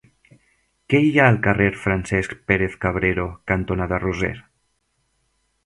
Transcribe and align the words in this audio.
Què 0.93 1.01
hi 1.07 1.11
ha 1.19 1.27
al 1.33 1.37
carrer 1.47 1.67
Francesc 1.83 2.33
Pérez-Cabrero 2.53 3.29
cantonada 3.53 4.03
Roser? 4.07 4.35